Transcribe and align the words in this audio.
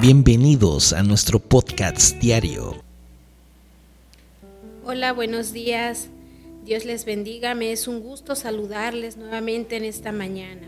Bienvenidos 0.00 0.92
a 0.92 1.02
nuestro 1.02 1.38
podcast 1.38 2.18
diario. 2.18 2.74
Hola, 4.84 5.12
buenos 5.12 5.52
días. 5.52 6.08
Dios 6.64 6.84
les 6.84 7.04
bendiga. 7.04 7.54
Me 7.54 7.72
es 7.72 7.86
un 7.86 8.00
gusto 8.00 8.34
saludarles 8.34 9.16
nuevamente 9.16 9.76
en 9.76 9.84
esta 9.84 10.10
mañana. 10.10 10.66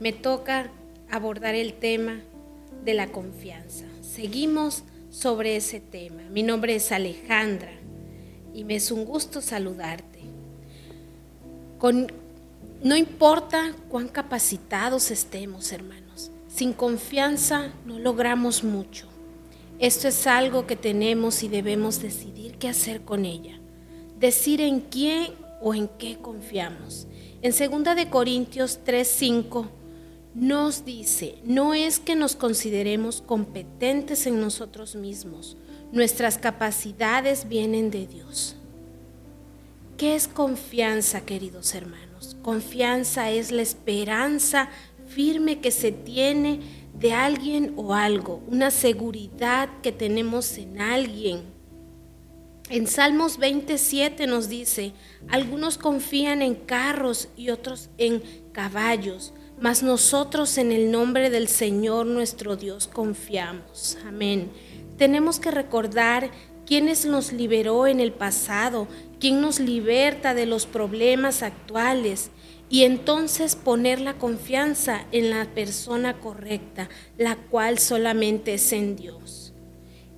Me 0.00 0.12
toca 0.12 0.70
abordar 1.10 1.54
el 1.54 1.72
tema 1.72 2.20
de 2.84 2.94
la 2.94 3.08
confianza. 3.08 3.86
Seguimos 4.02 4.84
sobre 5.10 5.56
ese 5.56 5.80
tema. 5.80 6.22
Mi 6.30 6.42
nombre 6.42 6.76
es 6.76 6.92
Alejandra 6.92 7.72
y 8.54 8.64
me 8.64 8.76
es 8.76 8.90
un 8.90 9.06
gusto 9.06 9.40
saludarte. 9.40 10.20
Con, 11.78 12.12
no 12.82 12.96
importa 12.96 13.74
cuán 13.88 14.08
capacitados 14.08 15.10
estemos, 15.10 15.72
hermanos, 15.72 16.30
sin 16.56 16.72
confianza 16.72 17.70
no 17.84 17.98
logramos 17.98 18.64
mucho. 18.64 19.06
Esto 19.78 20.08
es 20.08 20.26
algo 20.26 20.66
que 20.66 20.74
tenemos 20.74 21.42
y 21.42 21.48
debemos 21.48 22.00
decidir 22.00 22.56
qué 22.56 22.68
hacer 22.68 23.02
con 23.02 23.26
ella. 23.26 23.60
Decir 24.18 24.62
en 24.62 24.80
quién 24.80 25.32
o 25.60 25.74
en 25.74 25.86
qué 25.86 26.16
confiamos. 26.16 27.06
En 27.42 27.52
2 27.52 27.94
de 27.94 28.08
Corintios 28.08 28.80
3:5 28.86 29.68
nos 30.34 30.86
dice, 30.86 31.38
no 31.44 31.74
es 31.74 31.98
que 31.98 32.16
nos 32.16 32.36
consideremos 32.36 33.20
competentes 33.20 34.26
en 34.26 34.40
nosotros 34.40 34.96
mismos, 34.96 35.58
nuestras 35.92 36.38
capacidades 36.38 37.48
vienen 37.50 37.90
de 37.90 38.06
Dios. 38.06 38.56
¿Qué 39.98 40.14
es 40.14 40.26
confianza, 40.26 41.20
queridos 41.20 41.74
hermanos? 41.74 42.36
Confianza 42.42 43.30
es 43.30 43.52
la 43.52 43.62
esperanza 43.62 44.70
firme 45.06 45.60
que 45.60 45.70
se 45.70 45.92
tiene 45.92 46.60
de 46.98 47.12
alguien 47.12 47.74
o 47.76 47.94
algo, 47.94 48.42
una 48.48 48.70
seguridad 48.70 49.68
que 49.82 49.92
tenemos 49.92 50.56
en 50.58 50.80
alguien. 50.80 51.42
En 52.68 52.86
Salmos 52.86 53.38
27 53.38 54.26
nos 54.26 54.48
dice, 54.48 54.92
algunos 55.28 55.78
confían 55.78 56.42
en 56.42 56.54
carros 56.54 57.28
y 57.36 57.50
otros 57.50 57.90
en 57.96 58.22
caballos, 58.52 59.32
mas 59.60 59.82
nosotros 59.82 60.58
en 60.58 60.72
el 60.72 60.90
nombre 60.90 61.30
del 61.30 61.48
Señor 61.48 62.06
nuestro 62.06 62.56
Dios 62.56 62.88
confiamos. 62.88 63.96
Amén. 64.06 64.50
Tenemos 64.96 65.38
que 65.38 65.50
recordar 65.50 66.30
quién 66.66 66.90
nos 67.06 67.32
liberó 67.32 67.86
en 67.86 68.00
el 68.00 68.12
pasado, 68.12 68.88
quién 69.20 69.40
nos 69.40 69.60
liberta 69.60 70.34
de 70.34 70.46
los 70.46 70.66
problemas 70.66 71.42
actuales 71.42 72.30
y 72.68 72.82
entonces 72.82 73.54
poner 73.54 74.00
la 74.00 74.14
confianza 74.14 75.04
en 75.12 75.30
la 75.30 75.44
persona 75.46 76.18
correcta, 76.18 76.88
la 77.16 77.36
cual 77.36 77.78
solamente 77.78 78.54
es 78.54 78.72
en 78.72 78.96
Dios. 78.96 79.52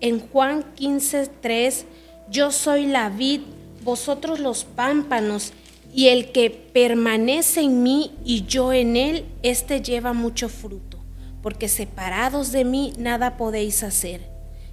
En 0.00 0.20
Juan 0.20 0.64
15:3, 0.74 1.84
yo 2.30 2.52
soy 2.52 2.86
la 2.86 3.08
vid, 3.08 3.40
vosotros 3.82 4.40
los 4.40 4.64
pámpanos, 4.64 5.52
y 5.94 6.08
el 6.08 6.30
que 6.30 6.50
permanece 6.50 7.62
en 7.62 7.82
mí 7.82 8.12
y 8.24 8.44
yo 8.44 8.72
en 8.72 8.96
él, 8.96 9.24
éste 9.42 9.80
lleva 9.80 10.12
mucho 10.12 10.48
fruto, 10.48 10.98
porque 11.42 11.68
separados 11.68 12.52
de 12.52 12.64
mí 12.64 12.92
nada 12.98 13.36
podéis 13.38 13.82
hacer. 13.82 14.20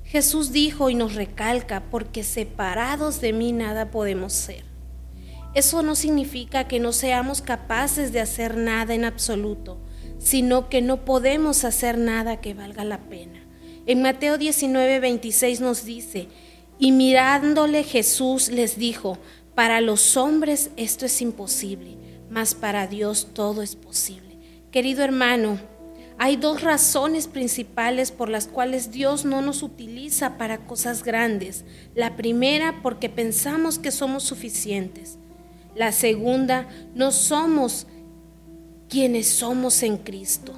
Jesús 0.03 0.51
dijo 0.51 0.89
y 0.89 0.95
nos 0.95 1.15
recalca, 1.15 1.83
porque 1.89 2.23
separados 2.23 3.21
de 3.21 3.31
mí 3.31 3.53
nada 3.53 3.89
podemos 3.89 4.33
ser. 4.33 4.72
Eso 5.53 5.83
no 5.83 5.95
significa 5.95 6.67
que 6.67 6.79
no 6.79 6.91
seamos 6.93 7.41
capaces 7.41 8.11
de 8.11 8.19
hacer 8.19 8.57
nada 8.57 8.95
en 8.95 9.05
absoluto, 9.05 9.77
sino 10.17 10.69
que 10.69 10.81
no 10.81 11.05
podemos 11.05 11.63
hacer 11.63 11.97
nada 11.97 12.41
que 12.41 12.53
valga 12.53 12.83
la 12.83 13.09
pena. 13.09 13.45
En 13.85 14.01
Mateo 14.01 14.37
19, 14.37 14.99
26 14.99 15.61
nos 15.61 15.85
dice, 15.85 16.27
y 16.79 16.91
mirándole 16.91 17.83
Jesús 17.83 18.49
les 18.49 18.77
dijo, 18.77 19.19
para 19.53 19.81
los 19.81 20.17
hombres 20.17 20.71
esto 20.75 21.05
es 21.05 21.21
imposible, 21.21 21.97
mas 22.29 22.55
para 22.55 22.87
Dios 22.87 23.29
todo 23.33 23.61
es 23.61 23.75
posible. 23.75 24.39
Querido 24.71 25.03
hermano, 25.03 25.59
hay 26.17 26.35
dos 26.35 26.61
razones 26.61 27.27
principales 27.27 28.11
por 28.11 28.29
las 28.29 28.47
cuales 28.47 28.91
Dios 28.91 29.25
no 29.25 29.41
nos 29.41 29.61
utiliza 29.61 30.37
para 30.37 30.65
cosas 30.65 31.03
grandes. 31.03 31.65
La 31.95 32.15
primera, 32.15 32.81
porque 32.81 33.09
pensamos 33.09 33.77
que 33.77 33.91
somos 33.91 34.23
suficientes. 34.23 35.19
La 35.75 35.91
segunda, 35.91 36.67
no 36.93 37.11
somos 37.11 37.87
quienes 38.89 39.27
somos 39.27 39.81
en 39.83 39.97
Cristo. 39.97 40.53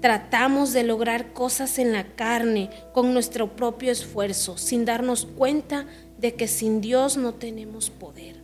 Tratamos 0.00 0.72
de 0.72 0.84
lograr 0.84 1.32
cosas 1.32 1.78
en 1.78 1.92
la 1.92 2.14
carne 2.14 2.70
con 2.92 3.12
nuestro 3.14 3.56
propio 3.56 3.90
esfuerzo, 3.90 4.58
sin 4.58 4.84
darnos 4.84 5.26
cuenta 5.26 5.86
de 6.18 6.34
que 6.34 6.46
sin 6.46 6.80
Dios 6.80 7.16
no 7.16 7.34
tenemos 7.34 7.90
poder. 7.90 8.36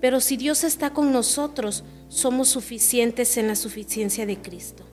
Pero 0.00 0.20
si 0.20 0.36
Dios 0.36 0.64
está 0.64 0.90
con 0.90 1.12
nosotros, 1.12 1.84
somos 2.08 2.48
suficientes 2.48 3.36
en 3.36 3.48
la 3.48 3.56
suficiencia 3.56 4.24
de 4.24 4.38
Cristo. 4.40 4.84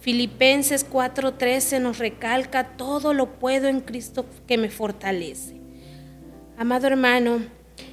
Filipenses 0.00 0.84
4:13 0.84 1.80
nos 1.80 1.98
recalca, 1.98 2.76
todo 2.76 3.14
lo 3.14 3.38
puedo 3.38 3.68
en 3.68 3.80
Cristo 3.80 4.26
que 4.46 4.58
me 4.58 4.70
fortalece. 4.70 5.60
Amado 6.58 6.86
hermano, 6.86 7.40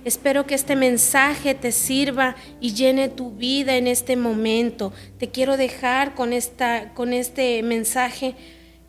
espero 0.05 0.45
que 0.45 0.55
este 0.55 0.75
mensaje 0.75 1.55
te 1.55 1.71
sirva 1.71 2.35
y 2.59 2.73
llene 2.73 3.09
tu 3.09 3.31
vida 3.31 3.75
en 3.75 3.87
este 3.87 4.15
momento. 4.15 4.93
Te 5.17 5.29
quiero 5.29 5.57
dejar 5.57 6.15
con, 6.15 6.33
esta, 6.33 6.93
con 6.93 7.13
este 7.13 7.61
mensaje 7.63 8.35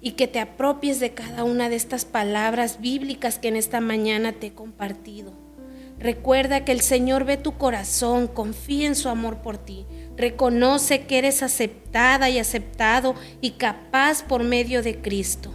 y 0.00 0.12
que 0.12 0.28
te 0.28 0.40
apropies 0.40 1.00
de 1.00 1.10
cada 1.10 1.44
una 1.44 1.68
de 1.68 1.76
estas 1.76 2.04
palabras 2.04 2.80
bíblicas 2.80 3.38
que 3.38 3.48
en 3.48 3.56
esta 3.56 3.80
mañana 3.80 4.32
te 4.32 4.48
he 4.48 4.52
compartido. 4.52 5.32
Recuerda 5.98 6.64
que 6.64 6.72
el 6.72 6.80
Señor 6.80 7.24
ve 7.24 7.36
tu 7.36 7.58
corazón, 7.58 8.28
confía 8.28 8.86
en 8.86 8.94
su 8.94 9.08
amor 9.08 9.38
por 9.38 9.58
ti, 9.58 9.84
reconoce 10.16 11.06
que 11.06 11.18
eres 11.18 11.42
aceptada 11.42 12.30
y 12.30 12.38
aceptado 12.38 13.16
y 13.40 13.52
capaz 13.52 14.22
por 14.22 14.44
medio 14.44 14.82
de 14.82 15.00
Cristo. 15.00 15.52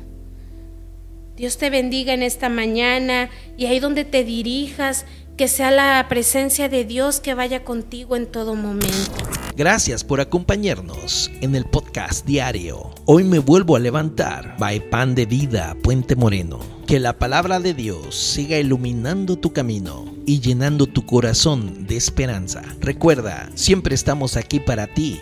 Dios 1.36 1.58
te 1.58 1.70
bendiga 1.70 2.14
en 2.14 2.22
esta 2.22 2.50
mañana 2.50 3.30
y 3.58 3.66
ahí 3.66 3.80
donde 3.80 4.06
te 4.06 4.24
dirijas, 4.24 5.06
que 5.38 5.48
sea 5.48 5.72
la 5.72 6.06
presencia 6.10 6.70
de 6.70 6.86
Dios 6.86 7.20
que 7.20 7.34
vaya 7.34 7.64
contigo 7.64 8.16
en 8.16 8.28
todo 8.28 8.56
momento. 8.56 9.12
Gracias 9.56 10.04
por 10.04 10.20
acompañarnos 10.20 11.32
en 11.42 11.56
el 11.56 11.66
podcast 11.66 12.26
diario. 12.26 12.92
Hoy 13.06 13.24
me 13.24 13.40
vuelvo 13.40 13.76
a 13.76 13.80
levantar. 13.80 14.56
By 14.58 14.90
Pan 14.90 15.16
de 15.16 15.26
Vida, 15.26 15.76
Puente 15.84 16.16
Moreno. 16.16 16.60
Que 16.88 17.00
la 17.00 17.18
palabra 17.18 17.60
de 17.60 17.74
Dios 17.74 18.16
siga 18.16 18.58
iluminando 18.58 19.38
tu 19.38 19.54
camino 19.54 20.06
y 20.26 20.40
llenando 20.40 20.88
tu 20.88 21.06
corazón 21.06 21.86
de 21.88 21.98
esperanza. 21.98 22.64
Recuerda, 22.80 23.50
siempre 23.56 23.96
estamos 23.96 24.38
aquí 24.38 24.60
para 24.60 24.88
ti 24.88 25.22